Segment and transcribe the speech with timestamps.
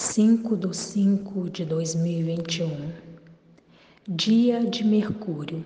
[0.00, 2.92] 5 de 5 de 2021
[4.06, 5.64] Dia de Mercúrio,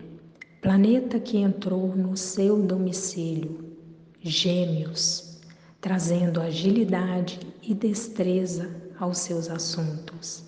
[0.62, 3.76] planeta que entrou no seu domicílio,
[4.22, 5.38] Gêmeos,
[5.82, 10.42] trazendo agilidade e destreza aos seus assuntos.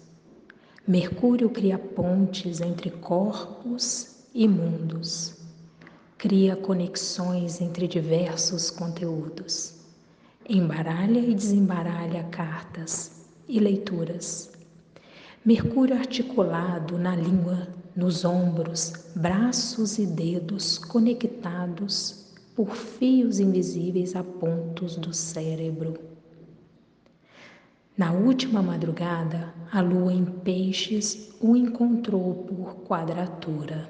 [0.88, 5.34] Mercúrio cria pontes entre corpos e mundos,
[6.16, 9.74] cria conexões entre diversos conteúdos,
[10.48, 13.23] embaralha e desembaralha cartas
[13.54, 14.50] e leituras.
[15.44, 24.96] Mercúrio articulado na língua, nos ombros, braços e dedos conectados por fios invisíveis a pontos
[24.96, 25.94] do cérebro.
[27.96, 33.88] Na última madrugada, a lua em peixes o encontrou por quadratura.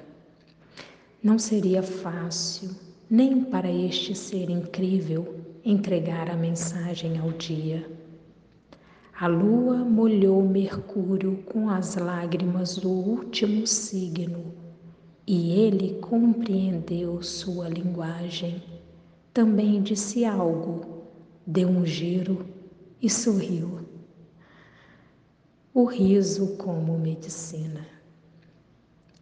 [1.23, 2.69] Não seria fácil,
[3.09, 8.04] nem para este ser incrível, entregar a mensagem ao dia.
[9.17, 14.53] A lua molhou Mercúrio com as lágrimas do último signo
[15.25, 18.61] e ele compreendeu sua linguagem.
[19.33, 21.05] Também disse algo,
[21.47, 22.45] deu um giro
[23.01, 23.87] e sorriu
[25.73, 27.87] o riso como medicina.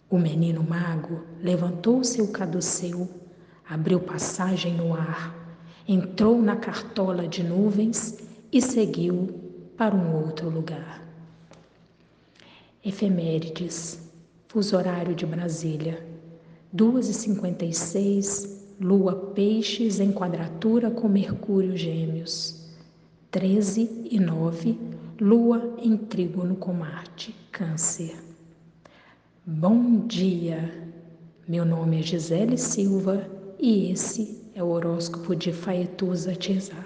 [0.09, 3.07] O menino mago levantou seu caduceu,
[3.69, 5.35] abriu passagem no ar,
[5.87, 8.17] entrou na cartola de nuvens
[8.51, 9.42] e seguiu
[9.77, 11.01] para um outro lugar.
[12.83, 13.99] Efemérides,
[14.47, 16.05] fuso horário de Brasília,
[16.75, 18.49] 2h56,
[18.79, 22.69] Lua Peixes em quadratura com Mercúrio Gêmeos,
[23.31, 24.77] 13 e 9,
[25.19, 28.15] Lua em trígono com Marte, Câncer.
[29.45, 30.91] Bom dia!
[31.47, 36.85] Meu nome é Gisele Silva e esse é o horóscopo de Faetusa Tizá.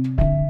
[0.00, 0.47] Thank you